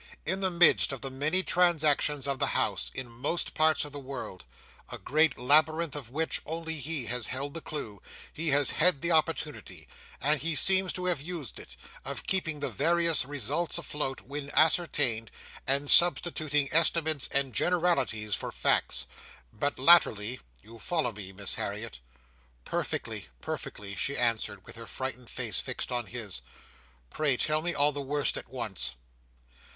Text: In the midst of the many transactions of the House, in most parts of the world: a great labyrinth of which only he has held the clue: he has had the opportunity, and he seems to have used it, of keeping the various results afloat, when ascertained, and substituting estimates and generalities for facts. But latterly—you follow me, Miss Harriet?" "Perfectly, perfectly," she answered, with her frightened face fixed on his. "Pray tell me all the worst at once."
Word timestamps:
In 0.25 0.39
the 0.39 0.49
midst 0.49 0.91
of 0.91 1.01
the 1.01 1.11
many 1.11 1.43
transactions 1.43 2.27
of 2.27 2.39
the 2.39 2.47
House, 2.57 2.89
in 2.95 3.07
most 3.07 3.53
parts 3.53 3.85
of 3.85 3.91
the 3.91 3.99
world: 3.99 4.45
a 4.89 4.97
great 4.97 5.37
labyrinth 5.37 5.95
of 5.95 6.09
which 6.09 6.41
only 6.43 6.79
he 6.79 7.05
has 7.05 7.27
held 7.27 7.53
the 7.53 7.61
clue: 7.61 8.01
he 8.33 8.47
has 8.47 8.71
had 8.71 9.01
the 9.03 9.11
opportunity, 9.11 9.87
and 10.19 10.41
he 10.41 10.55
seems 10.55 10.91
to 10.93 11.05
have 11.05 11.21
used 11.21 11.59
it, 11.59 11.77
of 12.03 12.23
keeping 12.25 12.59
the 12.61 12.69
various 12.71 13.25
results 13.25 13.77
afloat, 13.77 14.21
when 14.21 14.49
ascertained, 14.55 15.29
and 15.67 15.87
substituting 15.87 16.67
estimates 16.73 17.27
and 17.31 17.53
generalities 17.53 18.33
for 18.33 18.51
facts. 18.51 19.05
But 19.53 19.77
latterly—you 19.77 20.79
follow 20.79 21.11
me, 21.11 21.31
Miss 21.31 21.53
Harriet?" 21.53 21.99
"Perfectly, 22.65 23.27
perfectly," 23.39 23.93
she 23.95 24.17
answered, 24.17 24.65
with 24.65 24.77
her 24.77 24.87
frightened 24.87 25.29
face 25.29 25.59
fixed 25.59 25.91
on 25.91 26.07
his. 26.07 26.41
"Pray 27.11 27.37
tell 27.37 27.61
me 27.61 27.75
all 27.75 27.91
the 27.91 28.01
worst 28.01 28.35
at 28.35 28.49
once." 28.49 28.95